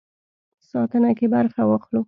ساتنه 0.69 1.09
کې 1.17 1.25
برخه 1.35 1.61
واخلو. 1.65 1.99